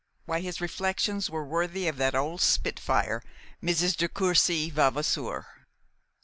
Why, 0.25 0.39
his 0.39 0.59
reflections 0.59 1.29
were 1.29 1.45
worthy 1.45 1.87
of 1.87 1.97
that 1.97 2.15
old 2.15 2.41
spitfire, 2.41 3.21
Mrs. 3.61 3.95
de 3.95 4.07
Courcy 4.09 4.71
Vavasour. 4.71 5.45